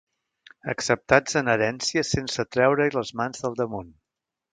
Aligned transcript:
Acceptats 0.71 1.37
en 1.41 1.51
herència 1.53 2.03
sense 2.13 2.45
treure-hi 2.55 2.95
les 2.97 3.13
mans 3.21 3.45
del 3.45 3.59
damunt. 3.61 3.93